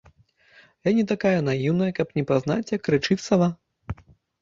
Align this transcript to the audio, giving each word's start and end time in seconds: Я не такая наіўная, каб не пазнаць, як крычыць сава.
Я 0.89 0.93
не 1.01 1.03
такая 1.11 1.35
наіўная, 1.49 1.91
каб 2.01 2.07
не 2.19 2.27
пазнаць, 2.35 2.69
як 2.77 2.81
крычыць 2.91 3.23
сава. 3.29 3.55